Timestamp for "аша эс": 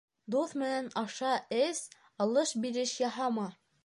1.01-1.81